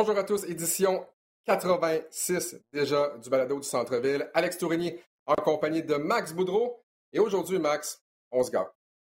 [0.00, 1.04] Bonjour à tous, édition
[1.46, 4.30] 86 déjà du balado du centre-ville.
[4.32, 6.84] Alex Tourigny en compagnie de Max Boudreau.
[7.12, 8.68] Et aujourd'hui, Max, on se garde.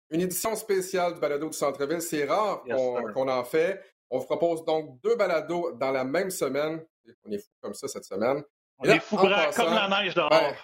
[0.09, 2.01] Une édition spéciale du balado du centre-ville.
[2.01, 2.65] C'est rare
[3.13, 3.85] qu'on en fait.
[4.09, 6.83] On vous propose donc deux balados dans la même semaine.
[7.27, 8.43] On est fou comme ça cette semaine.
[8.79, 10.31] On est fou comme la neige dehors.
[10.31, 10.55] Ben,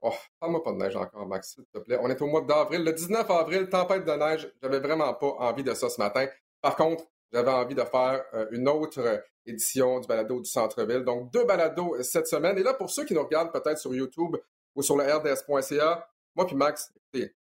[0.00, 1.98] oh, parle-moi pas de neige encore, Max, s'il te plaît.
[2.00, 2.84] On est au mois d'avril.
[2.84, 4.50] Le 19 avril, tempête de neige.
[4.62, 6.26] J'avais vraiment pas envie de ça ce matin.
[6.62, 11.04] Par contre, j'avais envie de faire euh, une autre euh, édition du balado du centre-ville.
[11.04, 12.58] Donc, deux balados euh, cette semaine.
[12.58, 14.36] Et là, pour ceux qui nous regardent peut-être sur YouTube
[14.74, 17.34] ou sur le rds.ca, moi puis Max, écoutez,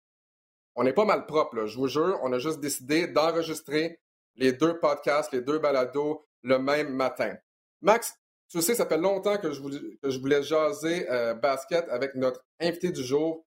[0.76, 2.20] on est pas mal propre, je vous jure.
[2.22, 4.00] On a juste décidé d'enregistrer
[4.36, 7.36] les deux podcasts, les deux balados le même matin.
[7.82, 8.14] Max,
[8.50, 11.06] tu sais, ça fait longtemps que je voulais, que je voulais jaser
[11.42, 13.46] basket avec notre invité du jour.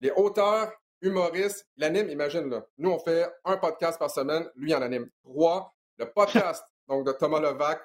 [0.00, 0.72] Les auteurs
[1.02, 2.66] humoriste, il anime, imagine, là.
[2.78, 5.74] Nous, on fait un podcast par semaine, lui en anime trois.
[5.98, 7.82] Le podcast, donc, de Thomas Levac,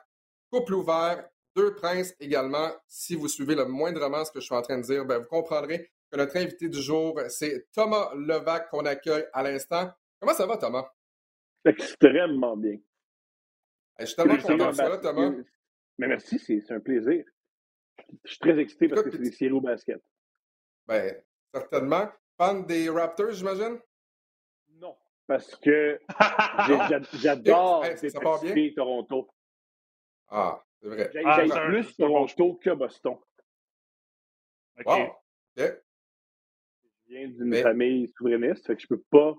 [0.52, 2.72] couple ouvert, deux princes également.
[2.88, 5.28] Si vous suivez le moindrement ce que je suis en train de dire, ben, vous
[5.28, 9.92] comprendrez que notre invité du jour, c'est Thomas Levac qu'on accueille à l'instant.
[10.20, 10.90] Comment ça va, Thomas?
[11.66, 12.78] Extrêmement bien.
[14.00, 15.32] je suis tellement content de ça, Thomas.
[15.98, 17.26] Mais merci, c'est un plaisir.
[18.24, 20.02] Je suis très excité parce que c'est des séries au basket.
[20.86, 21.20] Ben,
[21.54, 22.08] certainement.
[22.38, 23.80] Fan des Raptors, j'imagine?
[24.76, 26.00] Non, parce que
[27.20, 29.28] j'adore hey, Toronto.
[30.30, 31.10] Ah, c'est vrai.
[31.14, 33.18] J'ai ah, plus Toronto que Boston.
[34.80, 34.86] OK.
[34.86, 35.16] Wow.
[35.56, 35.74] Je
[37.08, 39.34] viens d'une famille souverainiste, fait que je peux pas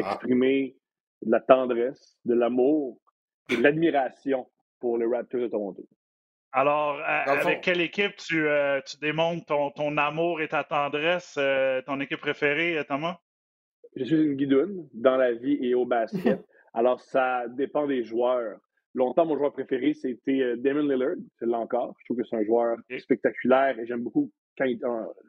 [0.00, 0.12] ah.
[0.12, 0.78] exprimer
[1.20, 3.00] de la tendresse, de l'amour
[3.50, 5.86] et de l'admiration pour les Raptors de Toronto.
[6.56, 11.82] Alors, avec quelle équipe tu, euh, tu démontres ton, ton, amour et ta tendresse, euh,
[11.82, 13.18] ton équipe préférée, euh, Thomas?
[13.96, 16.40] Je suis une guidoune dans la vie et au basket.
[16.72, 18.60] Alors, ça dépend des joueurs.
[18.94, 21.16] Longtemps, mon joueur préféré, c'était Damon Lillard.
[21.40, 21.96] C'est là encore.
[21.98, 24.78] Je trouve que c'est un joueur spectaculaire et j'aime beaucoup, quand il,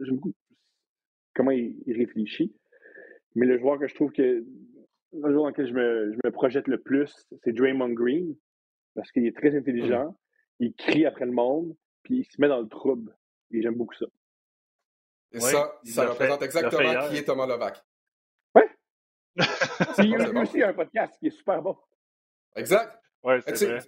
[0.02, 0.34] j'aime beaucoup
[1.34, 2.54] comment il, réfléchit.
[3.34, 6.32] Mais le joueur que je trouve que le joueur dans lequel je me, je me
[6.32, 7.12] projette le plus,
[7.44, 8.36] c'est Draymond Green
[8.94, 10.16] parce qu'il est très intelligent
[10.60, 13.16] il crie après le monde, puis il se met dans le trouble.
[13.52, 14.06] Et j'aime beaucoup ça.
[15.32, 17.84] Et ça, ça représente exactement qui est Thomas Levac.
[18.56, 18.64] Oui.
[19.98, 21.78] il y a aussi un podcast qui est super bon.
[22.56, 22.98] Exact.
[23.24, 23.80] Ouais, c'est vrai.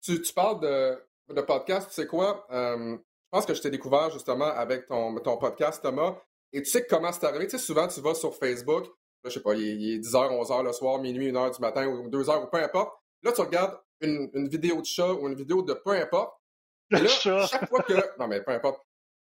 [0.00, 1.00] Tu, tu, parles de,
[1.34, 2.46] de podcast, tu sais quoi?
[2.50, 6.16] Euh, je pense que je t'ai découvert justement avec ton, ton podcast, Thomas.
[6.52, 7.46] Et tu sais comment c'est arrivé?
[7.46, 8.86] Tu sais, souvent, tu vas sur Facebook,
[9.24, 12.44] je sais pas, il est, 10h, 11h le soir, minuit, 1h du matin ou 2h
[12.44, 12.92] ou peu importe.
[13.22, 16.34] Là, tu regardes une, vidéo de chat ou une vidéo de peu importe.
[16.90, 18.18] Et là, chaque fois que.
[18.18, 18.82] Non, mais peu importe.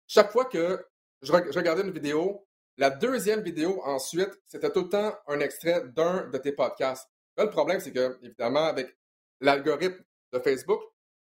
[0.07, 0.85] Chaque fois que
[1.23, 6.29] je, regardais une vidéo, la deuxième vidéo ensuite, c'était tout le temps un extrait d'un
[6.29, 7.09] de tes podcasts.
[7.37, 8.97] Là, le problème, c'est que, évidemment, avec
[9.41, 10.81] l'algorithme de Facebook,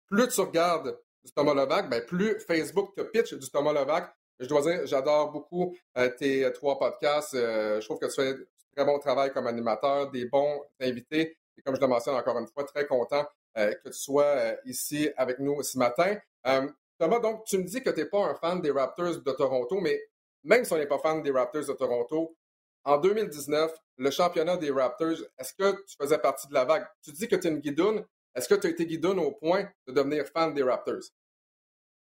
[0.10, 4.14] plus tu regardes du Thomas Levac, ben, plus Facebook te pitch du Thomas Levac.
[4.40, 7.36] Je dois dire, j'adore beaucoup euh, tes trois podcasts.
[7.36, 8.38] Euh, je trouve que tu fais un
[8.76, 11.38] très bon travail comme animateur, des bons invités.
[11.58, 13.26] Et comme je le mentionne encore une fois, très content
[13.58, 16.18] euh, que tu sois euh, ici avec nous ce matin.
[16.48, 19.32] Euh, Thomas, donc, tu me dis que tu n'es pas un fan des Raptors de
[19.32, 20.02] Toronto, mais
[20.44, 22.36] même si on n'est pas fan des Raptors de Toronto,
[22.84, 26.86] en 2019, le championnat des Raptors, est-ce que tu faisais partie de la vague?
[27.04, 28.06] Tu dis que tu es une guidoune.
[28.36, 31.04] Est-ce que tu as été guidoune au point de devenir fan des Raptors?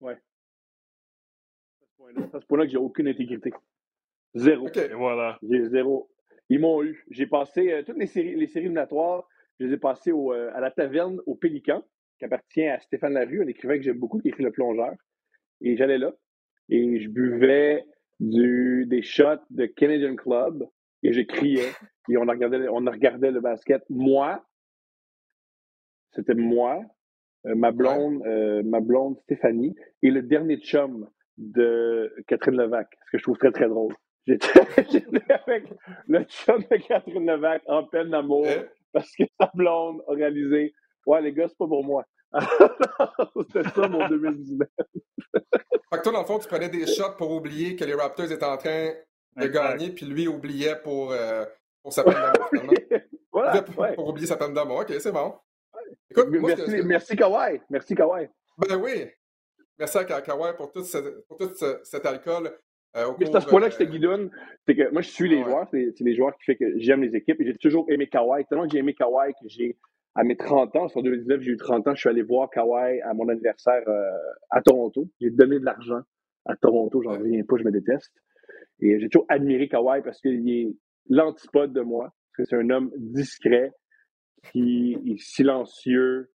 [0.00, 0.14] Oui.
[1.98, 3.52] C'est à ce point-là que j'ai aucune intégrité.
[4.34, 4.68] Zéro.
[4.68, 5.38] Et voilà.
[5.42, 6.10] J'ai zéro.
[6.48, 7.04] Ils m'ont eu.
[7.10, 9.26] J'ai passé toutes les séries, les séries éliminatoires
[9.62, 11.82] je les ai passés euh, à la taverne au Pélican,
[12.18, 14.92] qui appartient à Stéphane Larue, un écrivain que j'aime beaucoup, qui écrit Le Plongeur.
[15.60, 16.12] Et j'allais là
[16.68, 17.84] et je buvais
[18.18, 20.68] du, des shots de Canadian Club
[21.02, 21.70] et je criais
[22.08, 23.82] et on regardait, on regardait le basket.
[23.88, 24.44] Moi,
[26.12, 26.80] c'était moi,
[27.46, 33.10] euh, ma blonde, euh, ma blonde Stéphanie et le dernier chum de Catherine Levac, ce
[33.12, 33.94] que je trouve très très drôle.
[34.26, 34.48] J'étais
[35.46, 35.64] avec
[36.08, 38.64] le chum de Catherine Levac en peine d'amour hein?
[38.92, 40.74] Parce que sa blonde a réalisé
[41.06, 42.04] Ouais, les gars, c'est pas pour moi.
[43.36, 44.68] C'était ça mon 2019.
[44.78, 45.40] fait
[45.90, 48.44] que toi, dans le fond, tu prenais des shots pour oublier que les Raptors étaient
[48.44, 48.92] en train
[49.36, 51.44] de gagner, puis lui oubliait pour, euh,
[51.82, 52.72] pour sa peine d'amour,
[53.32, 54.80] voilà, pour, oublier sa peine d'amour.
[54.80, 55.34] OK, c'est bon.
[56.10, 57.60] Écoute, merci, moi, merci Kawhi.
[57.70, 58.28] Merci Kawhi.
[58.58, 59.06] Ben oui.
[59.78, 60.84] Merci à Kawhi pour tout,
[61.28, 61.52] pour tout
[61.82, 62.56] cet alcool.
[62.96, 64.30] Euh, c'est à ce point-là que j'étais guidoune.
[64.66, 65.66] C'est que moi, je suis les joueurs.
[65.70, 67.40] C'est les joueurs qui fait que j'aime les équipes.
[67.40, 68.44] Et j'ai toujours aimé Kawhi.
[68.46, 69.76] Tellement que j'ai aimé Kawhi que j'ai
[70.14, 73.00] à mes 30 ans, en 2019, j'ai eu 30 ans, je suis allé voir Kawhi
[73.00, 74.10] à mon anniversaire euh,
[74.50, 75.08] à Toronto.
[75.20, 76.00] J'ai donné de l'argent
[76.44, 78.12] à Toronto, j'en reviens pas, je me déteste.
[78.80, 80.76] Et j'ai toujours admiré Kawhi parce qu'il est
[81.08, 82.12] l'antipode de moi.
[82.36, 83.72] Parce que c'est un homme discret,
[84.50, 86.30] qui est silencieux,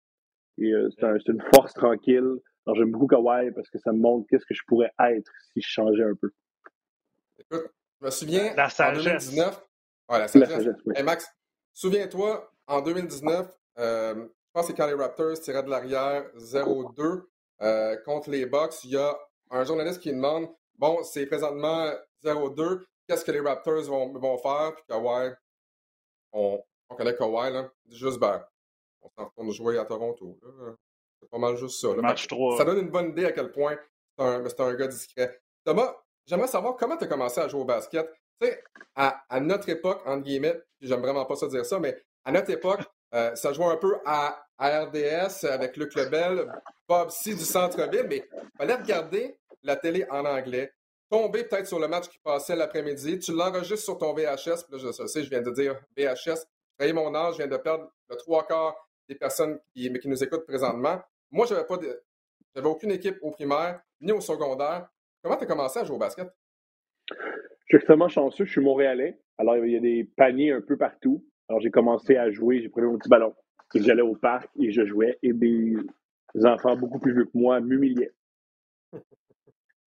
[0.57, 2.29] et euh, c'est une force tranquille.
[2.65, 5.61] Alors j'aime beaucoup Kawhi parce que ça me montre qu'est-ce que je pourrais être si
[5.61, 6.31] je changeais un peu.
[7.51, 7.71] Écoute,
[8.01, 9.61] je me souviens, la en 2019...
[10.09, 10.67] Ouais, la sagesse.
[11.03, 11.27] Max,
[11.73, 13.47] souviens-toi, en 2019,
[13.79, 17.23] euh, je pense que quand les Raptors tiraient de l'arrière 0-2
[17.61, 19.17] euh, contre les Bucks, il y a
[19.51, 21.89] un journaliste qui demande Bon, c'est présentement
[22.23, 24.73] 0-2, qu'est-ce que les Raptors vont, vont faire?
[24.75, 25.31] Puis Kawhi,
[26.33, 28.45] on, on connaît Kawhi, là, juste ben,
[29.01, 30.37] on s'en retourne jouer à Toronto.
[31.21, 31.93] C'est pas mal juste ça.
[31.95, 32.57] Match 3.
[32.57, 33.77] Ça donne une bonne idée à quel point
[34.17, 35.41] c'est un, un, gars discret.
[35.63, 35.95] Thomas,
[36.25, 38.09] j'aimerais savoir comment tu as commencé à jouer au basket.
[38.41, 38.63] Tu sais,
[38.95, 42.81] à, notre époque, entre guillemets, j'aime vraiment pas ça dire ça, mais à notre époque,
[43.13, 46.49] euh, ça jouait un peu à, RDS avec Luc Lebel,
[46.87, 50.73] Bob C du centre-ville, mais il fallait regarder la télé en anglais,
[51.09, 54.77] tomber peut-être sur le match qui passait l'après-midi, tu l'enregistres sur ton VHS, puis là,
[54.77, 56.45] je sais, je viens de dire VHS,
[56.79, 58.75] je mon âge, je viens de perdre le trois quarts
[59.09, 61.01] des personnes qui, qui nous écoutent présentement.
[61.31, 62.01] Moi, j'avais pas de,
[62.55, 64.87] j'avais aucune équipe au primaire, ni au secondaire.
[65.25, 66.27] Comment tu as commencé à jouer au basket?
[67.09, 67.15] Je
[67.65, 69.19] suis extrêmement chanceux, je suis montréalais.
[69.39, 71.25] Alors, il y a des paniers un peu partout.
[71.49, 73.33] Alors, j'ai commencé à jouer, j'ai pris mon petit ballon.
[73.73, 75.17] Et j'allais au parc et je jouais.
[75.23, 75.77] Et des
[76.43, 78.13] enfants beaucoup plus vieux que moi m'humiliaient.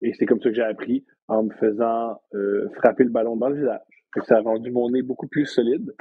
[0.03, 3.49] Et c'est comme ça que j'ai appris en me faisant euh, frapper le ballon dans
[3.49, 4.05] le visage.
[4.29, 5.97] ça a rendu mon nez beaucoup plus solide.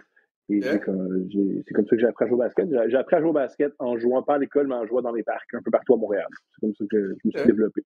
[0.50, 2.70] Et c'est comme, ça que j'ai appris à jouer au basket.
[2.70, 5.12] J'ai appris à jouer au basket en jouant pas à l'école, mais en jouant dans
[5.12, 6.28] les parcs, un peu partout à Montréal.
[6.52, 7.82] C'est comme ça que je me suis développé.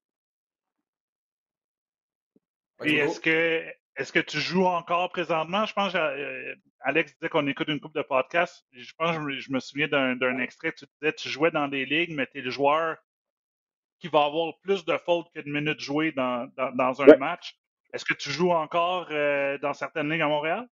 [2.85, 3.63] Et est-ce que
[3.97, 5.65] est-ce que tu joues encore présentement?
[5.65, 8.63] Je pense que euh, Alex disait qu'on écoute une coupe de podcasts.
[8.71, 10.71] Je pense je me souviens d'un extrait.
[10.77, 12.97] Tu disais tu jouais dans des ligues, mais tu es le joueur
[13.99, 17.57] qui va avoir plus de fautes que de minutes jouées dans, dans, un match.
[17.93, 20.67] Est-ce que tu joues encore euh, dans certaines ligues à Montréal?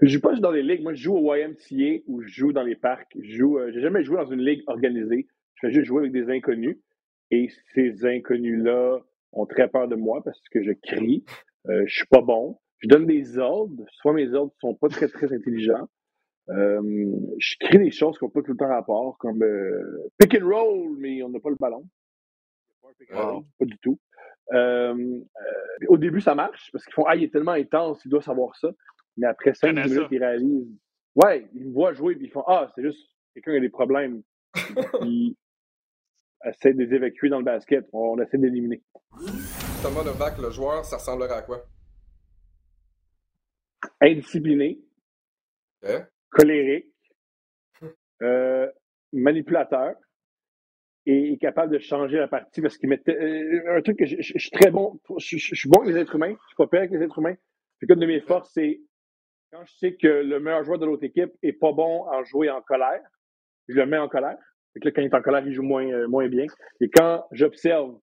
[0.00, 0.82] Je joue pas dans les ligues.
[0.82, 3.16] Moi, je joue au YMCA ou je joue dans les parcs.
[3.20, 3.58] Je joue.
[3.58, 5.26] Euh, j'ai jamais joué dans une ligue organisée.
[5.54, 6.78] Je fais juste jouer avec des inconnus.
[7.30, 9.00] Et ces inconnus-là
[9.34, 11.24] ont très peur de moi parce que je crie.
[11.68, 12.58] Euh, je suis pas bon.
[12.78, 13.84] Je donne des ordres.
[13.92, 15.88] Soit mes ordres sont pas très, très intelligents.
[16.50, 20.34] Euh, je crée des choses qui n'ont pas tout le temps rapport, comme euh, pick
[20.40, 21.88] and roll, mais on n'a pas le ballon.
[23.10, 23.98] Pas, pas du tout.
[25.88, 28.54] Au début, ça marche parce qu'ils font Ah, il est tellement intense, il doit savoir
[28.56, 28.70] ça.
[29.16, 30.68] Mais après cinq minutes, ils réalisent
[31.14, 33.68] Ouais, ils me voient jouer et ils font Ah, c'est juste quelqu'un qui a des
[33.70, 34.22] problèmes.
[35.02, 35.36] ils
[36.44, 37.86] essaient de les évacuer dans le basket.
[37.92, 38.82] On essaie d'éliminer.
[39.82, 41.64] Thomas Levac, le joueur, ça ressemblerait à quoi?
[44.00, 44.80] Indiscipliné,
[46.30, 46.86] colérique,
[48.22, 48.70] euh,
[49.12, 49.94] manipulateur
[51.06, 54.50] et capable de changer la partie parce qu'il mettait euh, un truc que je, suis
[54.50, 57.02] très bon, je, suis bon avec les êtres humains, je suis pas pire avec les
[57.02, 57.36] êtres humains.
[57.78, 58.80] Puis une de mes forces, c'est
[59.52, 62.50] quand je sais que le meilleur joueur de l'autre équipe est pas bon en jouer
[62.50, 63.02] en colère,
[63.68, 64.38] je le mets en colère.
[64.74, 66.46] Fait que là, quand il est en colère, il joue moins, euh, moins bien.
[66.80, 67.96] Et quand j'observe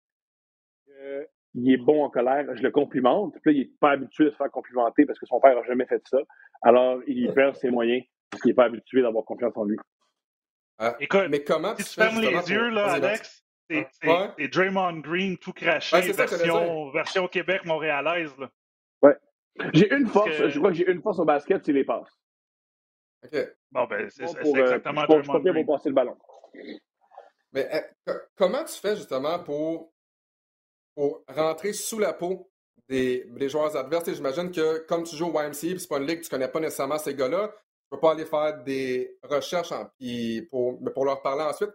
[1.55, 3.35] il est bon en colère, je le complimente.
[3.43, 5.63] Puis là, il n'est pas habitué de se faire complimenter parce que son père n'a
[5.65, 6.19] jamais fait ça.
[6.63, 9.77] Alors, il perd ses moyens parce qu'il n'est pas habitué d'avoir confiance en lui.
[10.79, 15.37] Ah, Écoute, mais comment si tu, fermes les yeux, là, Alex, c'est ah, Draymond Green
[15.39, 18.35] tout craché, version, version Québec montréalaise.
[18.39, 18.51] Là.
[19.03, 19.17] Ouais.
[19.75, 22.19] J'ai une force, je crois que j'ai une force au basket, c'est les passes.
[23.25, 23.39] OK.
[23.71, 26.17] Bon, ben, c'est euh, exactement Je suis pour passer le ballon.
[27.53, 27.69] Mais
[28.09, 29.93] euh, comment tu fais justement pour
[30.95, 32.51] pour rentrer sous la peau
[32.89, 34.13] des, joueurs adverses?
[34.13, 36.99] J'imagine que comme tu joues au YMCA, c'est pas une ligue, tu connais pas nécessairement
[36.99, 39.73] ces gars-là, tu peux pas aller faire des recherches
[40.51, 41.71] pour, pour leur parler ensuite.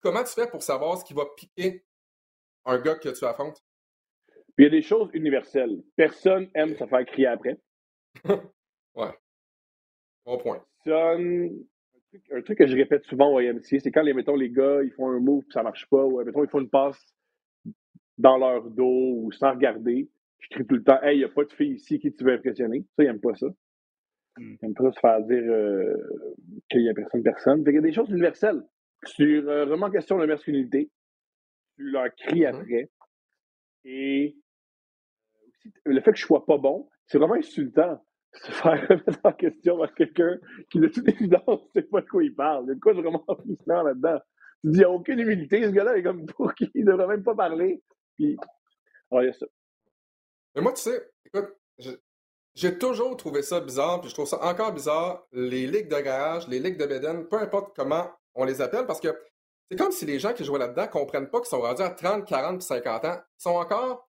[0.00, 1.84] Comment tu fais pour savoir ce qui va piquer
[2.64, 3.62] un gars que tu affrontes?
[4.58, 5.82] Il y a des choses universelles.
[5.96, 7.58] Personne aime se faire crier après.
[8.94, 9.18] ouais.
[10.30, 10.64] Bon point.
[10.84, 11.66] Personne...
[12.32, 14.90] Un truc, que je répète souvent au YMCA, c'est quand, les, mettons, les gars, ils
[14.92, 17.00] font un move et ça marche pas, ou mettons, ils font une passe
[18.18, 20.08] dans leur dos ou sans regarder.
[20.38, 22.24] Je crie tout le temps Hey, il n'y a pas de fille ici qui tu
[22.24, 22.84] veux impressionner.
[22.96, 23.46] Ça, ils n'aiment pas ça.
[23.46, 24.54] Hmm.
[24.54, 25.96] Ils n'aiment pas se faire dire euh,
[26.68, 27.64] qu'il n'y a personne, personne.
[27.66, 28.62] il y a des choses universelles.
[29.04, 30.90] Sur euh, vraiment question de masculinité,
[31.76, 32.60] tu leur cries mm-hmm.
[32.60, 32.90] après.
[33.84, 34.36] Et
[35.66, 38.00] euh, le fait que je sois pas bon, c'est vraiment insultant
[38.32, 40.38] se faire remettre en question par quelqu'un
[40.70, 42.64] qui, de toute évidence, ne sait pas de quoi il parle.
[42.64, 44.18] Il y a de quoi vraiment frustrant là-dedans.
[44.62, 46.92] Tu dis, il n'y a aucune humilité, ce gars-là est comme pour qui il ne
[46.92, 47.82] devrait même pas parler.
[48.16, 48.36] Puis,
[49.10, 49.46] alors, y a ça.
[50.54, 51.48] Mais moi, tu sais, écoute,
[52.54, 56.48] j'ai toujours trouvé ça bizarre, puis je trouve ça encore bizarre, les ligues de garage,
[56.48, 59.16] les ligues de Beden, peu importe comment on les appelle, parce que
[59.70, 62.26] c'est comme si les gens qui jouent là-dedans comprennent pas qu'ils sont rendus à 30,
[62.26, 63.16] 40 50 ans.
[63.38, 64.08] Ils sont encore,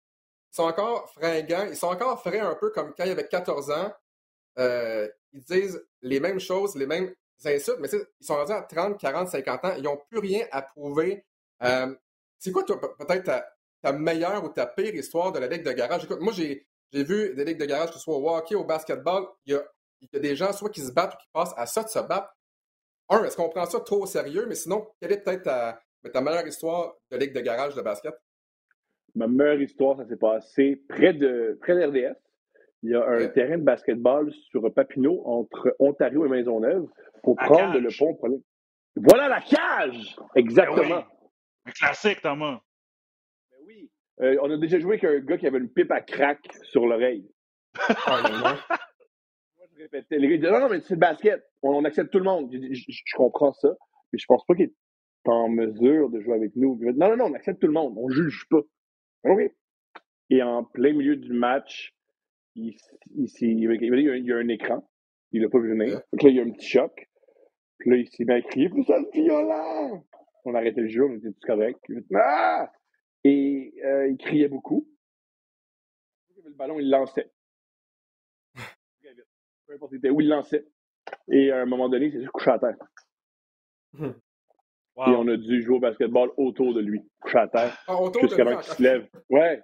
[0.52, 3.28] ils sont encore fringants, ils sont encore frais un peu comme quand il y avait
[3.28, 3.94] 14 ans.
[4.60, 7.14] Euh, ils disent les mêmes choses, les mêmes
[7.46, 9.74] insultes, mais ils sont rendus à 30, 40, 50 ans.
[9.78, 11.26] Ils n'ont plus rien à prouver.
[11.64, 11.94] Euh,
[12.38, 13.24] c'est quoi, peut-être
[13.82, 16.04] ta, meilleure ou ta pire histoire de la ligue de garage?
[16.04, 19.28] Écoute, moi, j'ai, vu des ligues de garage, que ce soit au hockey, au basketball,
[19.46, 21.90] il y a, des gens soit qui se battent ou qui passent à ça de
[21.90, 22.34] se battre.
[23.10, 24.46] Un, est-ce qu'on prend ça trop au sérieux?
[24.48, 28.16] Mais sinon, quelle est peut-être ta, meilleure histoire de ligue de garage de basket?
[29.16, 32.16] Ma meilleure histoire, ça s'est passé près de près d'RDS.
[32.82, 36.88] Il y a un terrain de basketball sur Papineau entre Ontario et Maisonneuve
[37.24, 38.18] pour prendre le pont.
[38.96, 40.16] Voilà la cage!
[40.36, 41.04] Exactement.
[41.66, 42.62] Un classique, Thomas.
[43.52, 43.92] Ben oui.
[44.22, 46.88] Euh, on a déjà joué avec un gars qui avait une pipe à crack sur
[46.88, 47.30] l'oreille.
[48.08, 48.58] Moi,
[49.74, 50.18] je répétais.
[50.18, 51.44] Les gars disaient Non, non, mais c'est le basket.
[51.62, 52.50] On, accepte tout le monde.
[52.52, 53.76] Je, comprends ça,
[54.12, 54.74] mais je pense pas qu'il est
[55.26, 56.80] en mesure de jouer avec nous.
[56.82, 57.94] Non, non, non, on accepte tout le monde.
[57.98, 58.62] On juge pas.
[59.26, 59.52] OK.
[60.30, 61.94] Et en plein milieu du match,
[62.56, 62.76] il,
[63.16, 64.88] il, il, y a un écran.
[65.32, 66.02] Il n'a pas vu venir.
[66.12, 67.10] Donc là, il y a un petit choc.
[67.78, 70.04] Puis là, il s'est mis à crier, plus ça violent!
[70.46, 71.78] On a arrêté le jeu, on était tous corrects.
[72.16, 72.72] Ah!
[73.24, 74.88] Et euh, il criait beaucoup.
[76.44, 77.32] Le ballon, il lançait.
[79.68, 80.66] Peu importe où, il lançait.
[81.32, 82.78] Et à un moment donné, il s'est couché à terre.
[85.08, 87.78] Et on a dû jouer au basketball autour de lui, couché à terre.
[87.88, 89.08] Ah, jusqu'à ce qu'il se lève.
[89.30, 89.62] Ouais.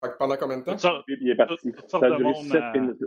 [0.00, 1.04] Pendant combien de temps?
[1.08, 1.72] il est parti.
[1.88, 3.00] Ça a duré 7 minutes.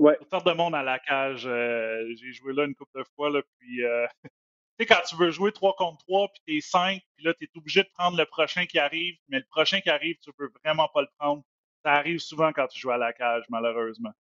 [0.00, 0.16] Ouais.
[0.16, 1.46] Toutes sortes de monde à la cage.
[1.46, 4.30] Euh, j'ai joué là une couple de fois, là, puis euh, tu
[4.78, 7.48] sais, quand tu veux jouer 3 contre 3, puis t'es 5, puis là, tu es
[7.54, 10.88] obligé de prendre le prochain qui arrive, mais le prochain qui arrive, tu peux vraiment
[10.88, 11.42] pas le prendre.
[11.84, 14.12] Ça arrive souvent quand tu joues à la cage, malheureusement.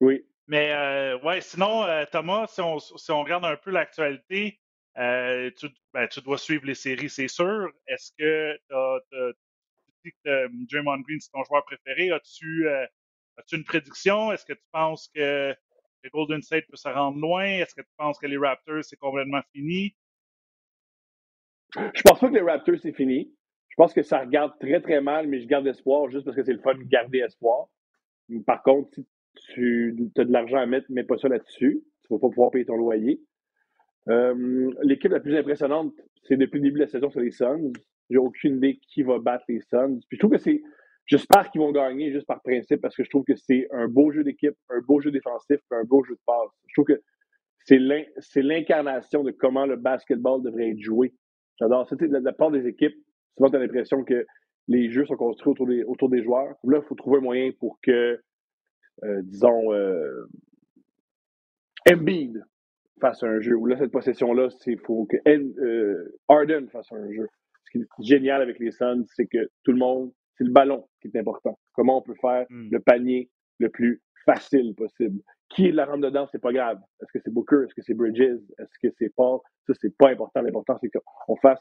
[0.00, 0.24] Oui.
[0.46, 4.58] Mais euh, ouais, sinon, Thomas, si on, si on regarde un peu l'actualité,
[4.96, 7.70] tu, ben, tu dois suivre les séries, c'est sûr.
[7.86, 8.56] Est-ce que
[9.10, 9.36] tu
[10.04, 12.10] dis que Draymond Green, c'est ton joueur préféré?
[12.10, 12.68] As-tu
[13.38, 14.32] As-tu une prédiction?
[14.32, 15.54] Est-ce que tu penses que
[16.02, 17.44] le Golden State peut se rendre loin?
[17.44, 19.94] Est-ce que tu penses que les Raptors, c'est complètement fini?
[21.74, 23.34] Je pense pas que les Raptors, c'est fini.
[23.68, 26.44] Je pense que ça regarde très, très mal, mais je garde espoir juste parce que
[26.44, 27.68] c'est le fun de garder espoir.
[28.46, 28.90] Par contre,
[29.38, 31.82] si tu as de l'argent à mettre, mets pas ça là-dessus.
[32.02, 33.22] Tu vas pas pouvoir payer ton loyer.
[34.08, 35.94] Euh, l'équipe la plus impressionnante,
[36.24, 37.72] c'est depuis le début de la saison, c'est les Suns.
[38.12, 40.00] J'ai aucune idée qui va battre les Suns.
[40.08, 40.62] Puis je trouve que c'est
[41.06, 44.12] J'espère qu'ils vont gagner juste par principe parce que je trouve que c'est un beau
[44.12, 46.50] jeu d'équipe, un beau jeu défensif, un beau jeu de passe.
[46.68, 47.02] Je trouve que
[47.58, 51.12] c'est l'incarnation de comment le basketball devrait être joué.
[51.58, 51.96] J'adore ça.
[52.00, 52.94] La part des équipes,
[53.36, 54.24] souvent tu as l'impression que
[54.68, 56.54] les jeux sont construits autour des, autour des joueurs.
[56.64, 58.20] Là, il faut trouver un moyen pour que,
[59.02, 60.24] euh, disons, euh,
[61.90, 62.42] Embiid
[63.00, 63.56] fasse un jeu.
[63.56, 67.28] Ou là, cette possession-là, il faut que euh, Arden fasse un jeu.
[67.72, 70.88] Ce qui est génial avec les Suns, c'est que tout le monde c'est le ballon
[71.00, 71.58] qui est important.
[71.72, 72.68] Comment on peut faire hmm.
[72.70, 75.20] le panier le plus facile possible?
[75.50, 76.78] Qui est la rampe dedans, c'est pas grave.
[77.00, 77.64] Est-ce que c'est Booker?
[77.64, 78.40] Est-ce que c'est Bridges?
[78.58, 79.40] Est-ce que c'est Paul?
[79.66, 80.40] Ça, c'est pas important.
[80.40, 81.60] L'important, c'est qu'on fasse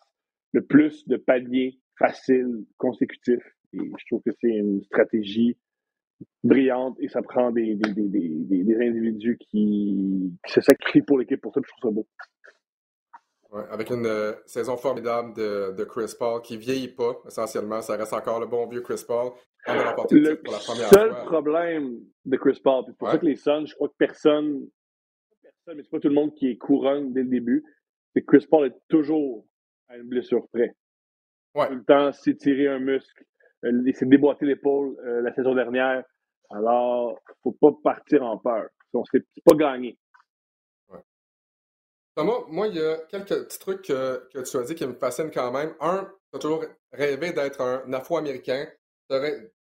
[0.53, 3.45] le plus de paniers faciles, consécutifs.
[3.73, 5.57] Et je trouve que c'est une stratégie
[6.43, 11.41] brillante et ça prend des, des, des, des individus qui, qui, se sacrifient pour l'équipe
[11.41, 11.61] pour ça.
[11.63, 12.07] Je trouve ça beau
[13.69, 17.81] avec une euh, saison formidable de, de, Chris Paul qui vieillit pas, essentiellement.
[17.81, 19.31] Ça reste encore le bon vieux Chris Paul.
[19.67, 23.65] le pour la première seul problème de Chris Paul, c'est pour ça que les Suns,
[23.65, 24.67] je crois que personne,
[25.41, 27.63] personne mais c'est pas tout le monde qui est courant dès le début,
[28.13, 29.45] c'est que Chris Paul est toujours
[29.89, 30.75] à une blessure près.
[31.53, 33.25] Tout le temps, s'est tiré un muscle,
[33.65, 36.03] euh, il s'est déboîté l'épaule euh, la saison dernière.
[36.49, 38.67] Alors, faut pas partir en peur.
[39.11, 39.97] C'est pas gagné.
[42.21, 45.31] Thomas, moi, il y a quelques petits trucs que, tu as dit qui me fascinent
[45.31, 45.73] quand même.
[45.79, 48.67] Un, tu as toujours rêvé d'être un Afro-Américain.
[49.09, 49.15] Tu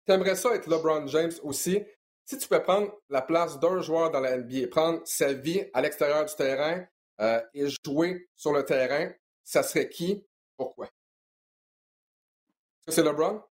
[0.07, 1.83] aimerais ça être LeBron James aussi.
[2.25, 5.81] Si tu peux prendre la place d'un joueur dans la NBA, prendre sa vie à
[5.81, 6.83] l'extérieur du terrain
[7.21, 9.11] euh, et jouer sur le terrain,
[9.43, 10.25] ça serait qui?
[10.57, 10.85] Pourquoi?
[10.87, 13.43] Est-ce que c'est LeBron?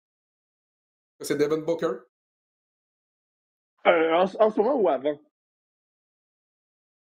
[1.19, 1.99] Est-ce que c'est Devin Booker?
[3.85, 5.19] Euh, en, ce moment ou avant?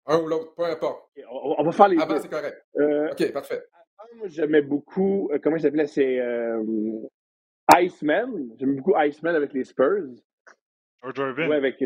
[0.06, 1.10] Un ou l'autre, peu importe.
[1.30, 2.64] On, va faire les Avant, c'est correct.
[2.76, 3.62] Euh, OK, parfait.
[3.98, 6.62] Avant, moi, j'aimais beaucoup, euh, comment il s'appelait, c'est euh,
[7.76, 8.54] Iceman.
[8.58, 10.06] J'aimais beaucoup Iceman avec les Spurs.
[11.02, 11.48] George Irvin.
[11.48, 11.82] Ouais, avec,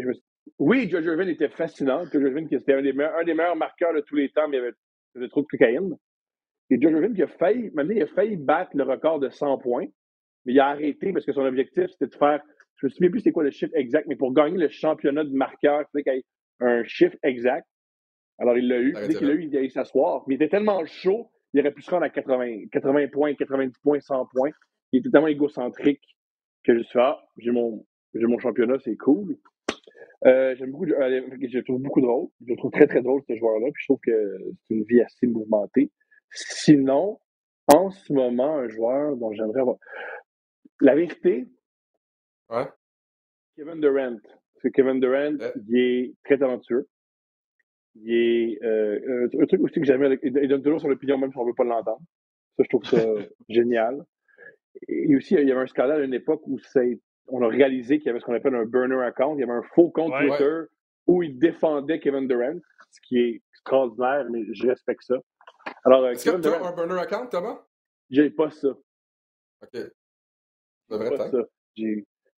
[0.58, 2.04] Oui, George Irvin était fascinant.
[2.12, 4.58] George Irvin, c'était un, des meilleurs, un des meilleurs marqueurs de tous les temps, mais
[4.58, 5.96] il y avait, trop de cocaïne.
[6.68, 9.58] Et George Irvin, qui a failli, maintenant, il a failli battre le record de 100
[9.58, 9.86] points,
[10.44, 12.42] mais il a arrêté parce que son objectif, c'était de faire
[12.76, 15.32] Je me souviens plus c'est quoi le chiffre exact, mais pour gagner le championnat de
[15.32, 16.24] marqueur, il fallait qu'il y ait
[16.60, 17.66] un chiffre exact.
[18.40, 18.92] Alors, il l'a eu.
[18.92, 20.24] Dès qu'il l'a eu, il allait s'asseoir.
[20.26, 23.78] Mais il était tellement chaud, il aurait pu se rendre à 80, 80 points, 90
[23.82, 24.50] points, 100 points.
[24.92, 26.02] Il était tellement égocentrique
[26.64, 29.36] que je suis ah, j'ai mon, j'ai mon championnat, c'est cool.
[30.26, 32.28] Euh, j'aime beaucoup, euh, je le trouve beaucoup drôle.
[32.46, 33.68] Je le trouve très, très drôle, ce joueur-là.
[33.72, 35.90] Puis je trouve que c'est une vie assez mouvementée.
[36.30, 37.20] Sinon,
[37.72, 39.76] en ce moment, un joueur dont j'aimerais avoir.
[40.80, 41.46] La vérité,
[42.50, 42.66] ouais.
[43.56, 44.16] Kevin Durant.
[44.54, 45.36] Parce que Kevin Durant,
[45.68, 46.88] il est très talentueux.
[48.02, 48.62] Il est.
[48.62, 51.48] Euh, un truc aussi que j'aime, il donne toujours son opinion, même si on ne
[51.48, 52.00] veut pas l'entendre.
[52.56, 52.98] Ça, je trouve ça
[53.48, 54.04] génial.
[54.88, 56.58] Et aussi, il y avait un scandale à une époque où
[57.28, 59.34] on a réalisé qu'il y avait ce qu'on appelle un burner account.
[59.36, 60.62] Il y avait un faux compte Twitter
[61.06, 62.58] où il défendait Kevin Durant,
[62.90, 65.16] ce qui est extraordinaire, mais je respecte ça.
[65.84, 67.64] Alors, euh, Est-ce que tu as un burner account, Thomas?
[68.08, 68.68] J'ai pas ça.
[68.68, 69.80] OK.
[70.88, 71.38] Devrait pas ça.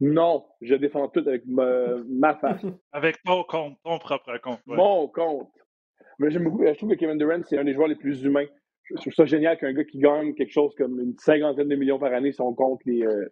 [0.01, 2.61] Non, je défends tout avec ma, face.
[2.91, 4.59] avec ton compte, ton propre compte.
[4.65, 5.51] Mon compte.
[6.17, 8.47] Mais j'aime beaucoup, je trouve que Kevin Durant, c'est un des joueurs les plus humains.
[8.89, 11.99] Je trouve ça génial qu'un gars qui gagne quelque chose comme une cinquantaine de millions
[11.99, 13.29] par année, son compte les, euh,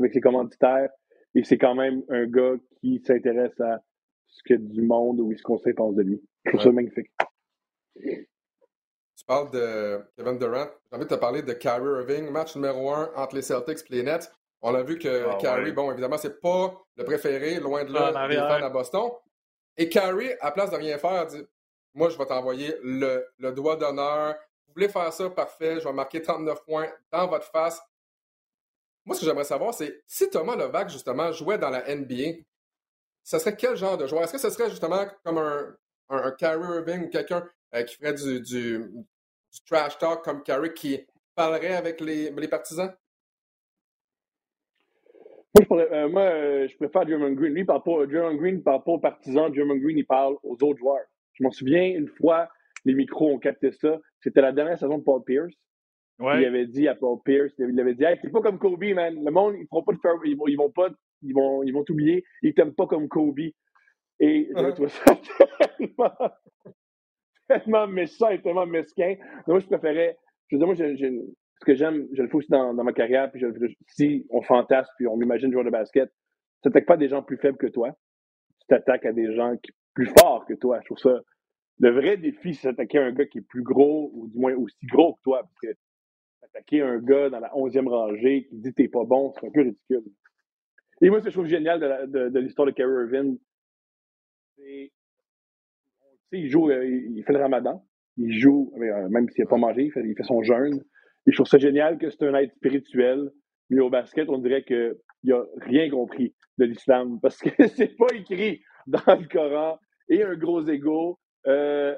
[0.00, 0.90] avec ses commanditaires,
[1.36, 3.80] et c'est quand même un gars qui s'intéresse à
[4.26, 6.20] ce que du monde ou ce qu'on sait pense de lui.
[6.44, 7.10] Je trouve ça magnifique.
[7.96, 10.66] Tu parles de Kevin Durant.
[10.90, 13.94] J'ai envie de te parler de Kyrie Irving, match numéro un entre les Celtics et
[13.94, 14.32] les Nets.
[14.62, 18.28] On a vu que ah, Kyrie, bon, évidemment, c'est pas le préféré, loin de là,
[18.28, 19.10] des fans à Boston.
[19.76, 21.42] Et Kyrie, à place de rien faire, dit
[21.94, 24.34] Moi, je vais t'envoyer le, le doigt d'honneur.
[24.66, 25.80] Vous voulez faire ça, parfait.
[25.80, 27.80] Je vais marquer 39 points dans votre face.
[29.06, 32.42] Moi, ce que j'aimerais savoir, c'est si Thomas Levac, justement, jouait dans la NBA,
[33.24, 34.24] ce serait quel genre de joueur?
[34.24, 35.76] Est-ce que ce serait justement comme un,
[36.10, 38.90] un, Kyrie Irving ou quelqu'un euh, qui ferait du, du,
[39.66, 42.94] trash talk comme Kyrie qui parlerait avec les, les partisans?
[45.54, 47.52] Moi, je, euh, moi, euh, je préfère German Green.
[47.52, 49.52] Lui, il parle pas, German Green ne parle pas aux partisans.
[49.52, 51.04] German Green, il parle aux autres joueurs.
[51.34, 52.48] Je m'en souviens, une fois,
[52.84, 53.98] les micros ont capté ça.
[54.20, 55.54] C'était la dernière saison de Paul Pierce.
[56.20, 59.24] Il avait dit à Paul Pierce, il avait dit, hey, c'est pas comme Kobe, man.
[59.24, 60.90] Le monde, ils feront pas de faire, ils vont, ils vont pas,
[61.22, 62.24] ils vont, ils vont t'oublier.
[62.42, 63.38] Ils t'aiment pas comme Kobe.
[63.38, 64.74] Et je uh-huh.
[64.74, 65.16] trouve ça
[65.78, 66.12] tellement,
[67.48, 69.16] tellement méchant et tellement mesquin.
[69.46, 71.10] moi, je préférais, je veux dire, moi, j'ai,
[71.60, 73.46] ce que j'aime, je le fais aussi dans, ma carrière, puis je,
[73.88, 76.10] si on fantasme, puis on m'imagine joueur de basket,
[76.62, 77.94] tu n'attaques pas des gens plus faibles que toi.
[78.60, 79.54] Tu t'attaques à des gens
[79.94, 80.80] plus forts que toi.
[80.80, 81.20] Je trouve ça.
[81.78, 84.54] Le vrai défi, c'est s'attaquer à un gars qui est plus gros, ou du moins
[84.54, 85.42] aussi gros que toi.
[85.42, 85.78] Parce que
[86.42, 89.60] attaquer un gars dans la 11e rangée qui dit t'es pas bon, c'est un peu
[89.60, 90.04] ridicule.
[91.02, 93.36] Et moi, ce que je trouve génial de, de, l'histoire de Kerry Irvin,
[94.56, 94.92] c'est.
[96.32, 97.84] Il joue, euh, il fait le ramadan.
[98.16, 100.84] Il joue, euh, même s'il n'a pas mangé, il fait son jeûne.
[101.26, 103.30] Je trouve ça génial que c'est un être spirituel.
[103.70, 108.12] Mais au basket, on dirait qu'il n'a rien compris de l'islam parce que c'est pas
[108.14, 109.78] écrit dans le Coran.
[110.08, 111.94] Et un gros ego, euh,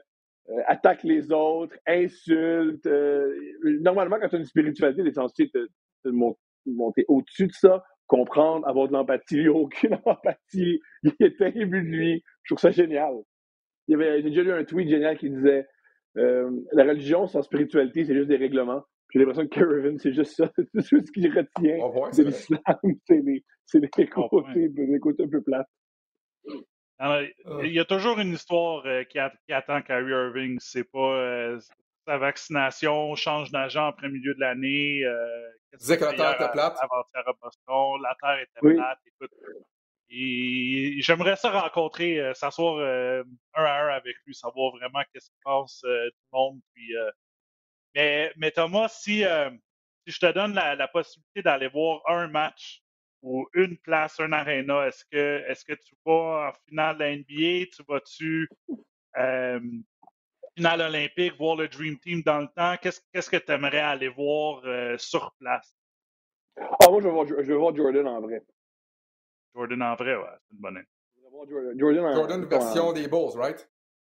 [0.51, 2.87] euh, attaque les autres, insulte.
[2.87, 3.33] Euh,
[3.81, 5.67] normalement, quand tu as une spiritualité, tu es censé te,
[6.67, 9.39] monter au-dessus de ça, comprendre, avoir de l'empathie.
[9.39, 10.81] Il aucune empathie.
[11.03, 12.25] Il était ému de lui.
[12.43, 13.15] Je trouve ça génial.
[13.89, 15.67] J'ai déjà lu un tweet génial qui disait
[16.15, 18.85] La religion sans spiritualité, c'est juste des règlements.
[19.13, 20.51] J'ai l'impression que Kevin, c'est juste ça.
[20.57, 22.61] C'est tout ce qui retient de l'islam.
[23.07, 23.21] C'est
[23.79, 25.69] les, les, côtés, les côtés un peu plates.
[26.99, 27.21] Ah.
[27.65, 30.59] il y a toujours une histoire euh, qui, attend Kyrie Irving.
[30.61, 31.59] C'est pas euh,
[32.07, 35.05] sa vaccination, change d'agent après milieu de l'année.
[35.05, 36.77] Euh, disait que la Terre était plate.
[36.81, 38.99] à Boston, la Terre était plate.
[39.07, 39.33] Écoute,
[41.01, 45.83] j'aimerais ça rencontrer, euh, s'asseoir un à un avec lui, savoir vraiment qu'est-ce qu'il pense
[45.85, 46.61] du monde.
[46.75, 46.95] Puis,
[47.95, 49.25] mais, mais Thomas, si,
[50.07, 52.83] si je te donne la, la possibilité d'aller voir un match
[53.23, 57.17] ou une place, un aréna, est-ce que, est-ce que tu vas en finale de la
[57.17, 57.71] NBA?
[57.75, 58.49] Tu vas-tu
[59.19, 59.61] euh,
[60.57, 62.77] finale olympique, voir le Dream Team dans le temps?
[62.83, 65.75] Qu'est-ce, qu'est-ce que tu aimerais aller voir euh, sur place?
[66.57, 68.43] Ah, moi, je vais, voir, je vais voir Jordan en vrai.
[69.55, 71.79] Jordan en vrai, ouais, c'est une bonne idée.
[71.79, 73.69] Jordan, Jordan, version des Bulls, right?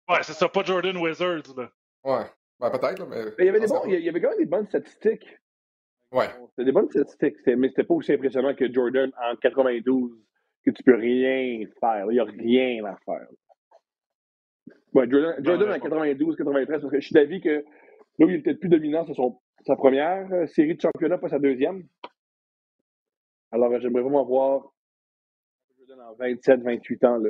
[0.09, 1.71] Ouais, c'est ça, pas Jordan Wizards, là.
[2.03, 2.25] Ouais,
[2.69, 3.25] ben, peut-être, mais.
[3.25, 5.37] mais il, y avait des bons, il y avait quand même des bonnes statistiques.
[6.11, 6.27] Ouais.
[6.51, 10.11] C'était des bonnes statistiques, mais c'était pas aussi impressionnant que Jordan en 92,
[10.65, 12.05] que tu peux rien faire.
[12.09, 13.27] Il n'y a rien à faire.
[14.93, 17.65] Ouais, Jordan, Jordan en 92, 93, parce que je suis d'avis que
[18.19, 19.15] là où il était le plus dominant, c'est
[19.65, 21.83] sa première euh, série de championnat, pas sa deuxième.
[23.51, 24.71] Alors, j'aimerais vraiment voir
[25.77, 27.17] Jordan en 27, 28 ans.
[27.17, 27.29] Là.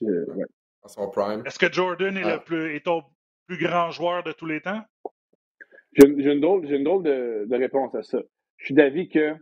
[0.00, 0.44] Ouais.
[0.86, 1.42] son prime.
[1.44, 2.38] Est-ce que Jordan est, le ah.
[2.38, 3.02] plus, est ton
[3.46, 4.82] plus grand joueur de tous les temps?
[5.92, 8.20] J'ai une, drôle, une drôle de, de, réponse à ça.
[8.58, 9.34] Je suis d'avis que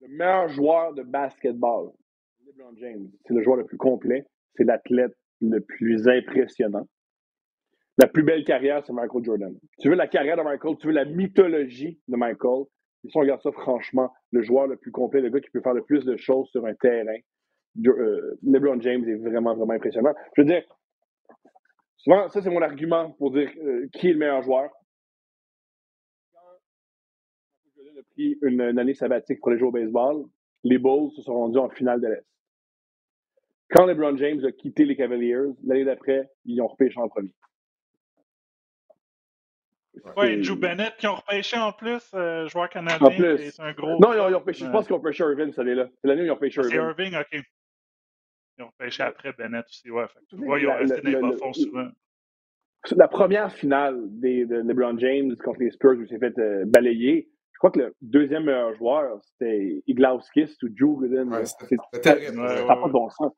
[0.00, 1.90] le meilleur joueur de basketball,
[2.46, 4.24] LeBron James, c'est le joueur le plus complet,
[4.56, 6.88] c'est l'athlète le plus impressionnant.
[7.98, 9.58] La plus belle carrière, c'est Michael Jordan.
[9.80, 12.64] Tu veux la carrière de Michael, tu veux la mythologie de Michael.
[13.04, 15.60] Et si on regarde ça, franchement, le joueur le plus complet, le gars qui peut
[15.60, 17.18] faire le plus de choses sur un terrain,
[17.86, 20.14] euh, LeBron James est vraiment, vraiment impressionnant.
[20.36, 20.62] Je veux dire,
[21.98, 24.70] souvent, ça, c'est mon argument pour dire euh, qui est le meilleur joueur.
[26.32, 26.40] Quand
[27.76, 30.24] Jordan a pris une, une, année sabbatique pour les jouer au baseball,
[30.64, 32.26] les Bulls se sont rendus en finale de l'Est.
[33.70, 37.34] Quand LeBron James a quitté les Cavaliers, l'année d'après, ils ont repêché en premier.
[40.16, 43.06] Oui, Joe Bennett qui ont repêché en plus, euh, joueur canadien.
[43.06, 43.50] En plus.
[43.50, 43.98] C'est un gros.
[44.00, 45.88] Non, ils ont, ils ont repêché, je pense qu'ils ont repêché Irving cette année-là.
[46.00, 46.70] C'est l'année où ils ont repêché Irving.
[46.70, 47.44] C'est Irving, ok.
[48.58, 50.06] Ils ont repêché après Bennett aussi, ouais.
[50.08, 51.88] Fait, vois, ils ont resté dans les bas souvent.
[52.96, 56.64] La première finale des, de LeBron James contre les Spurs où il s'est fait euh,
[56.64, 61.28] balayer, je crois que le deuxième meilleur joueur, c'était Iglauskis ou Joe Gooden.
[61.28, 62.36] Ouais, c'était terrible.
[62.48, 63.32] Ça n'a pas de bon sens.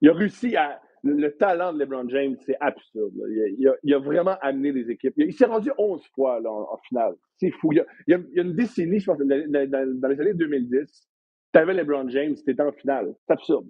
[0.00, 3.14] Il a réussi à le, talent de LeBron James, c'est absurde.
[3.58, 5.14] Il a, il, a, vraiment amené des équipes.
[5.16, 7.14] Il, s'est rendu 11 fois là, en, finale.
[7.38, 7.72] C'est fou.
[7.72, 11.08] Il y, a, une décennie, je pense, dans, les années 2010,
[11.52, 13.14] tu avais LeBron James, tu étais en finale.
[13.26, 13.68] C'est absurde.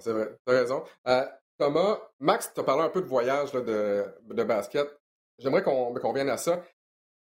[0.00, 0.82] Ah, c'est vrai, tu as raison.
[1.08, 1.26] Euh,
[1.58, 4.88] Thomas, Max, tu as parlé un peu de voyage de, basket.
[5.38, 6.62] J'aimerais qu'on qu vienne à ça.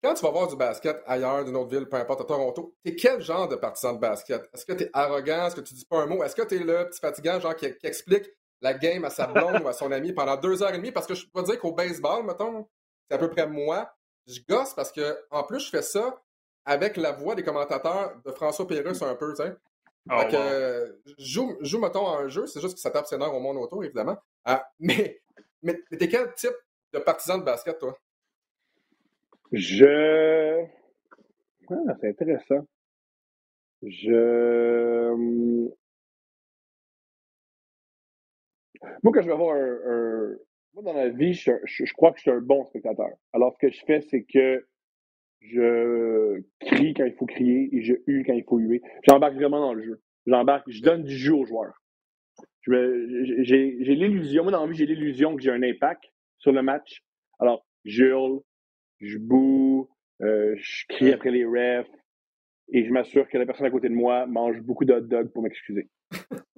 [0.03, 2.95] Quand tu vas voir du basket ailleurs, d'une autre ville, peu importe, à Toronto, t'es
[2.95, 4.49] quel genre de partisan de basket?
[4.53, 5.47] Est-ce que t'es arrogant?
[5.47, 6.23] Est-ce que tu dis pas un mot?
[6.23, 8.31] Est-ce que t'es le petit fatigant, genre, qui, explique
[8.63, 10.93] la game à sa blonde ou à son ami pendant deux heures et demie?
[10.93, 12.69] Parce que je peux dire qu'au baseball, mettons,
[13.09, 13.91] c'est à peu près moi.
[14.27, 16.23] Je gosse parce que, en plus, je fais ça
[16.67, 19.55] avec la voix des commentateurs de François Pérusse un peu, tu sais.
[20.13, 23.33] Oh, que, joue, joue, mettons, à un jeu, c'est juste que ça tape ses nerfs
[23.33, 24.17] au monde autour, évidemment.
[24.45, 25.21] Ah, mais,
[25.63, 26.57] mais t'es quel type
[26.93, 27.97] de partisan de basket, toi?
[29.53, 30.65] Je.
[31.71, 32.67] Ah, c'est intéressant.
[33.83, 35.15] Je.
[39.03, 40.37] Moi, quand je vais avoir un.
[40.75, 43.09] Moi, dans la vie, je, je, crois que je suis un bon spectateur.
[43.33, 44.67] Alors, ce que je fais, c'est que
[45.41, 48.83] je crie quand il faut crier et je hue quand il faut huer.
[49.09, 50.01] J'embarque vraiment dans le jeu.
[50.27, 51.75] J'embarque, je donne du jeu aux joueurs.
[52.67, 56.05] J'ai l'illusion, moi dans la vie, j'ai l'illusion que j'ai un impact
[56.39, 57.03] sur le match.
[57.39, 58.41] Alors, je hurle,
[59.01, 59.89] je boue,
[60.21, 61.89] euh, je crie après les refs
[62.73, 65.33] et je m'assure que la personne à côté de moi mange beaucoup de hot dogs
[65.33, 65.89] pour m'excuser.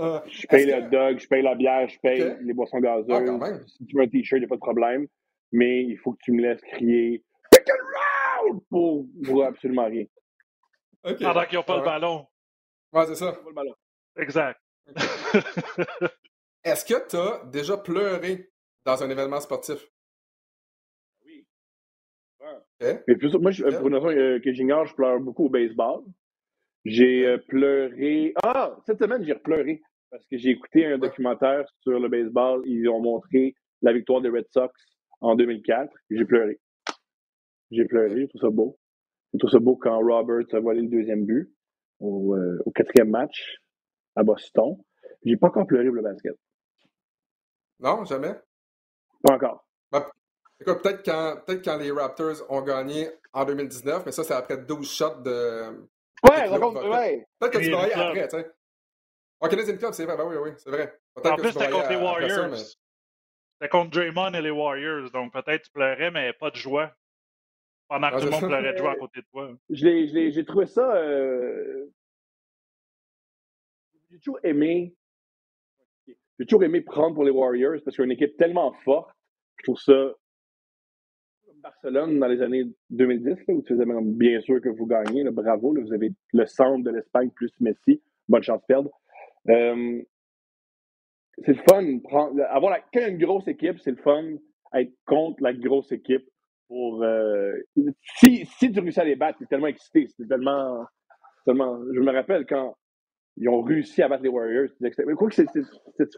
[0.00, 3.10] Euh, je paye les hot dogs, je paye la bière, je paye les boissons gazeuses.
[3.10, 5.08] Ah, si tu veux un t-shirt, il n'y a pas de problème.
[5.52, 7.24] Mais il faut que tu me laisses crier
[8.68, 10.04] pour, pour absolument rien.
[11.02, 12.26] Pendant qu'ils n'ont pas le ballon.
[12.92, 13.32] Ouais, c'est ça.
[13.32, 13.74] Pas le ballon.
[14.16, 14.60] Exact.
[16.64, 18.50] Est-ce que tu as déjà pleuré
[18.84, 19.88] dans un événement sportif?
[22.80, 26.04] Mais plus, moi, je, pour une raison euh, que j'ignore, je pleure beaucoup au baseball.
[26.84, 28.32] J'ai euh, pleuré.
[28.42, 32.62] Ah, cette semaine, j'ai pleuré parce que j'ai écouté un documentaire sur le baseball.
[32.66, 34.72] Ils ont montré la victoire des Red Sox
[35.20, 35.92] en 2004.
[36.10, 36.60] J'ai pleuré.
[37.70, 38.78] J'ai pleuré, je trouve ça beau.
[39.32, 41.52] Je trouve ça beau quand Roberts a volé le deuxième but
[42.00, 43.58] au, euh, au quatrième match
[44.16, 44.76] à Boston.
[45.24, 46.34] J'ai pas encore pleuré pour le basket.
[47.80, 48.34] Non, jamais?
[49.22, 49.66] Pas encore.
[49.92, 50.10] Bah,
[50.60, 54.58] Écoute, peut-être quand, peut quand les Raptors ont gagné en 2019, mais ça, c'est après
[54.58, 55.88] 12 shots de.
[56.28, 57.26] Ouais, ouais.
[57.38, 58.50] Peut-être que tu vas y après, tu sais.
[59.40, 60.98] En Canadian Club, c'est vrai, ben oui, oui, c'est vrai.
[61.14, 62.56] En plus, c'était contre les Warriors.
[63.60, 66.94] C'était contre Draymond et les Warriors, donc peut-être tu pleurais, mais pas de joie.
[67.88, 69.50] Pendant que ah, tout le monde pleurait de joie à côté de toi.
[69.70, 70.94] J'ai trouvé ça.
[70.96, 71.86] Euh...
[74.10, 74.94] J'ai toujours aimé.
[76.38, 79.10] J'ai toujours aimé prendre pour les Warriors parce qu'une équipe tellement forte,
[79.56, 80.14] je trouve ça
[81.60, 85.92] Barcelone dans les années 2010, où tu faisais bien sûr que vous gagnez, bravo, vous
[85.92, 88.90] avez le centre de l'Espagne plus Messi, bonne chance de perdre.
[89.48, 90.02] Euh,
[91.44, 94.24] c'est le fun, prendre, avoir la, quand une grosse équipe, c'est le fun
[94.74, 96.28] être contre la grosse équipe.
[96.68, 97.54] Pour, euh,
[98.18, 100.84] si, si tu réussis à les battre, tu es tellement excité, c'est tellement,
[101.46, 101.80] tellement.
[101.94, 102.76] Je me rappelle quand
[103.38, 104.68] ils ont réussi à battre les Warriors.
[104.80, 105.48] Mais quoi que cette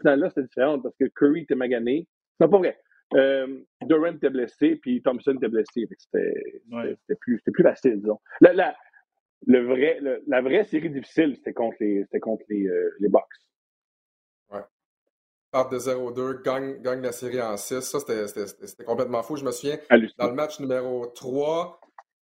[0.01, 2.07] finale-là, c'était différent parce que Curry était magané.
[2.39, 2.77] Non, pas vrai.
[3.13, 5.87] Euh, Durant était blessé, puis Thompson était blessé.
[5.97, 8.19] C'était plus, plus facile, disons.
[8.41, 8.75] La, la,
[9.47, 13.23] le vrai, la vraie série difficile, c'était contre les, contre les, euh, les Bucks.
[15.51, 17.81] Part de 0-2, gagne, gagne la série en 6.
[17.81, 19.35] Ça, c'était complètement fou.
[19.35, 19.77] Je me souviens,
[20.17, 21.81] dans le match numéro 3,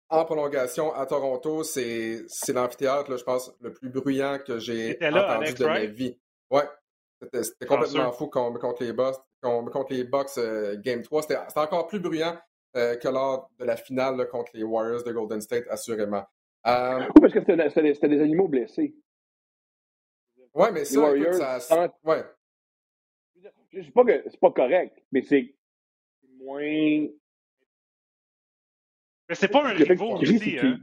[0.09, 5.65] en prolongation à Toronto, c'est l'amphithéâtre, je pense, le plus bruyant que j'ai entendu de
[5.65, 6.17] ma vie.
[6.51, 6.63] Ouais.
[7.21, 11.23] C'était complètement fou contre, contre les Bucks contre les Bucks euh, Game 3.
[11.23, 12.37] C'était encore plus bruyant
[12.75, 16.23] euh, que lors de la finale contre les Warriors de Golden State, assurément.
[16.67, 18.95] Euh, oui, parce que c'était des animaux blessés.
[20.53, 22.23] Oui, mais ça, Warriors, écoute, ça, ouais.
[23.75, 25.53] Je pas que c'est pas correct, mais c'est
[26.39, 27.07] moins.
[29.27, 30.79] Mais c'est pas un rivaux aussi, hein?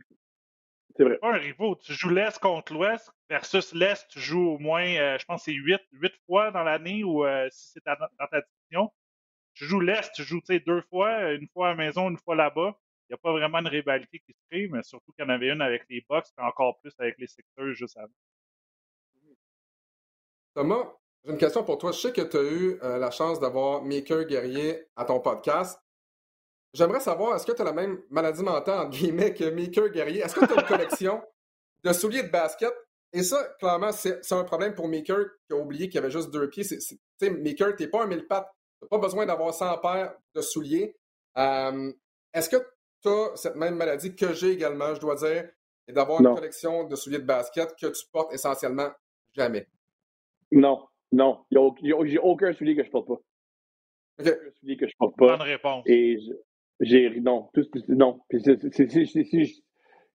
[0.95, 1.17] C'est vrai.
[1.19, 1.77] pas un rivaux.
[1.77, 5.53] Tu joues l'Est contre l'Ouest versus l'Est, tu joues au moins, euh, je pense, c'est
[5.53, 8.93] 8, 8 fois dans l'année ou euh, si c'est dans ta division.
[9.55, 12.79] Tu joues l'Est, tu joues deux fois, une fois à la maison, une fois là-bas.
[13.09, 15.31] Il n'y a pas vraiment de rivalité qui se crée, mais surtout qu'il y en
[15.31, 18.13] avait une avec les Bucks, et encore plus avec les secteurs juste avant.
[20.55, 20.93] Thomas,
[21.25, 21.93] j'ai une question pour toi.
[21.93, 25.79] Je sais que tu as eu euh, la chance d'avoir Maker Guerrier à ton podcast.
[26.75, 30.21] J'aimerais savoir, est-ce que tu as la même maladie mentale, entre guillemets, que Maker Guerrier?
[30.21, 31.23] Est-ce que tu as une collection
[31.85, 32.73] de souliers de basket?
[33.13, 36.31] Et ça, clairement, c'est un problème pour Maker qui a oublié qu'il y avait juste
[36.31, 36.65] deux pieds.
[36.65, 38.49] Tu sais, Maker, t'es pas un mille pattes.
[38.81, 40.97] Tu pas besoin d'avoir 100 paires de souliers.
[41.37, 41.93] Euh,
[42.33, 42.57] est-ce que
[43.03, 45.49] tu as cette même maladie que j'ai également, je dois dire,
[45.87, 48.91] et d'avoir une collection de souliers de basket que tu portes essentiellement
[49.35, 49.69] jamais?
[50.51, 51.45] Non, non.
[51.51, 53.21] J'ai aucun soulier que je porte pas.
[54.21, 55.37] Aucun soulier que je porte pas.
[55.37, 55.85] Bonne réponse.
[55.87, 56.19] Et
[56.81, 57.21] j'ai.
[57.21, 57.51] Non.
[57.55, 58.21] Tout, non.
[58.29, 58.63] Puis c'est,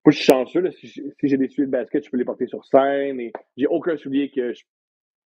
[0.04, 0.60] moi, je suis chanceux.
[0.60, 0.70] Là.
[0.72, 0.88] Si,
[1.22, 3.20] j'ai des souliers de basket, je peux les porter sur scène.
[3.20, 4.52] Et j'ai aucun soulier que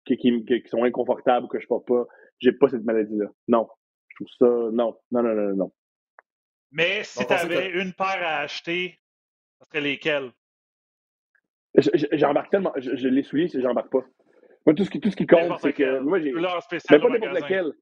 [0.04, 2.04] qui, qui, qui, sont inconfortables, que je porte pas.
[2.38, 3.26] J'ai pas cette maladie-là.
[3.48, 3.68] Non.
[4.08, 4.70] Je trouve ça.
[4.72, 4.96] Non.
[5.10, 5.72] Non, non, non, non.
[6.72, 8.98] Mais si tu avais une paire à acheter,
[9.60, 10.32] ce serait lesquelles?
[12.12, 12.72] J'embarque tellement.
[12.76, 14.04] Je, les souliers, j'embarque pas.
[14.66, 16.00] Moi, tout ce qui, tout ce qui compte, c'est que.
[16.00, 16.32] Moi, j'ai.
[16.32, 17.72] Mais pas n'importe lequel.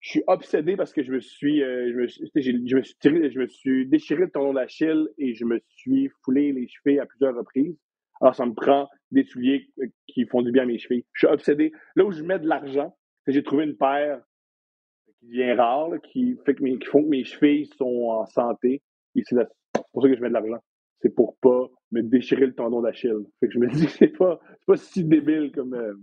[0.00, 1.62] Je suis obsédé parce que je me suis.
[1.62, 5.34] Euh, je, me, je, me suis tiré, je me suis déchiré le tendon d'Achille et
[5.34, 7.76] je me suis foulé les cheveux à plusieurs reprises.
[8.20, 11.04] Alors, ça me prend des souliers euh, qui font du bien à mes chevilles.
[11.12, 11.72] Je suis obsédé.
[11.96, 14.20] Là où je mets de l'argent, c'est j'ai trouvé une paire
[15.06, 18.82] qui devient rare, qui, fait que mes, qui font que mes chevilles sont en santé.
[19.16, 19.36] Et c'est
[19.92, 20.58] pour ça que je mets de l'argent.
[21.00, 23.24] C'est pour pas me déchirer le tendon d'Achille.
[23.40, 25.94] Fait que je me dis que c'est pas, pas si débile comme, euh,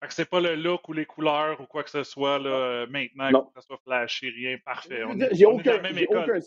[0.00, 2.50] fait que c'est pas le look ou les couleurs ou quoi que ce soit là,
[2.50, 5.02] euh, maintenant, que ça soit flashy, rien, parfait.
[5.32, 6.38] J'ai aucun, aucun.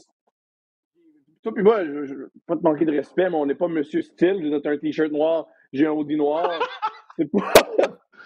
[1.41, 2.13] Toi puis moi, je, je,
[2.45, 4.39] pas te manquer de respect, mais on n'est pas Monsieur Style.
[4.41, 6.59] J'ai un t-shirt noir, j'ai un hoodie noir.
[7.17, 7.53] c'est pas.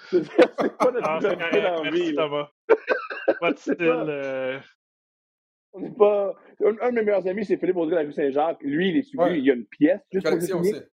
[0.09, 2.49] c'est pas notre ah, dans merci, Thomas.
[3.39, 3.75] Pas de style.
[3.79, 4.59] Euh...
[5.71, 6.35] On n'est pas.
[6.81, 8.61] Un, de mes meilleurs amis, c'est Philippe Audrey de la rue Saint-Jacques.
[8.61, 10.87] Lui, il est suivi, il y a une pièce juste pour le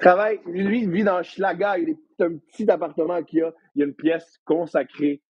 [0.00, 1.78] Travaille, lui, il vit dans Schlaga.
[1.78, 3.52] Il est un petit appartement qu'il a.
[3.74, 5.22] Il y a une pièce consacrée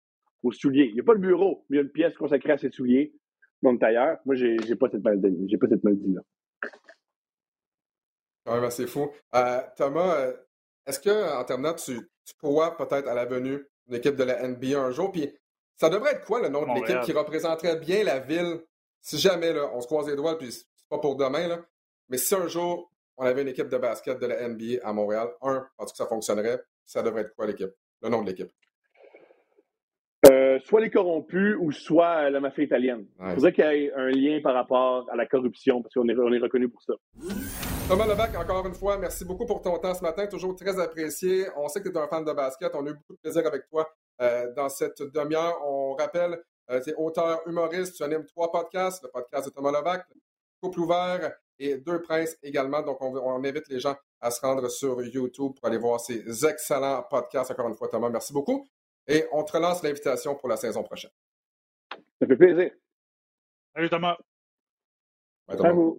[0.42, 0.87] aux souliers.
[0.87, 2.70] Il n'y a pas le bureau, mais il y a une pièce consacrée à ses
[2.70, 3.14] souliers.
[3.62, 4.18] Mon tailleur.
[4.24, 5.48] Moi, j'ai, j'ai pas cette maladie.
[5.48, 6.20] J'ai pas cette maladie-là.
[8.44, 9.11] Quand même assez fou.
[9.35, 10.33] Euh, Thomas, euh,
[10.87, 14.46] est-ce que en terminant, tu, tu pourras peut-être à la venue une équipe de la
[14.46, 15.11] NBA un jour?
[15.11, 15.29] Puis
[15.74, 18.62] ça devrait être quoi le nom de l'équipe qui représenterait bien la ville?
[19.01, 21.64] Si jamais là, on se croise les doigts, puis c'est pas pour demain, là,
[22.09, 25.28] mais si un jour on avait une équipe de basket de la NBA à Montréal.
[25.42, 26.61] Un, parce que ça fonctionnerait.
[26.87, 27.72] Ça devrait être quoi l'équipe?
[28.00, 28.50] Le nom de l'équipe?
[30.31, 33.07] Euh, soit les corrompus ou soit la mafia italienne.
[33.20, 36.16] Il faudrait qu'il y ait un lien par rapport à la corruption, parce qu'on est,
[36.16, 36.94] on est reconnu pour ça.
[37.88, 41.46] Thomas Levac, encore une fois, merci beaucoup pour ton temps ce matin, toujours très apprécié.
[41.57, 43.46] On sait que tu es un fan de basket, on a eu beaucoup de plaisir
[43.46, 43.88] avec toi
[44.20, 45.59] euh, dans cette demi-heure.
[45.66, 46.38] On rappelle,
[46.70, 50.04] euh, tu es auteur humoriste, tu animes trois podcasts, le podcast de Thomas Levac,
[50.61, 52.83] Couple ouvert et Deux Princes également.
[52.83, 57.03] Donc, on, invite les gens à se rendre sur YouTube pour aller voir ces excellents
[57.03, 57.51] podcasts.
[57.51, 58.66] Encore une fois, Thomas, merci beaucoup.
[59.07, 61.11] Et on te relance l'invitation pour la saison prochaine.
[62.21, 62.71] Ça fait plaisir.
[63.75, 64.16] Salut Thomas.
[65.47, 65.99] Bye, Thomas.